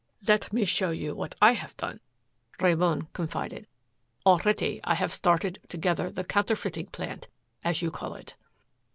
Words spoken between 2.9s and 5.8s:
confided. "Already, I have started